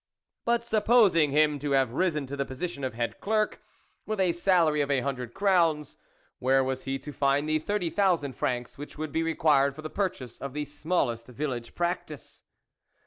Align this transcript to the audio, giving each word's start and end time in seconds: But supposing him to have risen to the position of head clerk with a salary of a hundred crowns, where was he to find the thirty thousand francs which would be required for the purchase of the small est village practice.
But 0.45 0.65
supposing 0.65 1.29
him 1.29 1.59
to 1.59 1.73
have 1.73 1.91
risen 1.93 2.25
to 2.25 2.35
the 2.35 2.43
position 2.43 2.83
of 2.83 2.95
head 2.95 3.19
clerk 3.19 3.61
with 4.07 4.19
a 4.19 4.31
salary 4.31 4.81
of 4.81 4.89
a 4.89 5.01
hundred 5.01 5.35
crowns, 5.35 5.95
where 6.39 6.63
was 6.63 6.85
he 6.85 6.97
to 6.97 7.13
find 7.13 7.47
the 7.47 7.59
thirty 7.59 7.91
thousand 7.91 8.33
francs 8.33 8.79
which 8.79 8.97
would 8.97 9.11
be 9.11 9.21
required 9.21 9.75
for 9.75 9.83
the 9.83 9.91
purchase 9.91 10.39
of 10.39 10.53
the 10.53 10.65
small 10.65 11.11
est 11.11 11.27
village 11.31 11.75
practice. 11.75 12.41